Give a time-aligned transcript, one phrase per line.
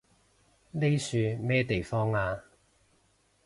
[0.71, 2.41] 呢樹咩地方啊？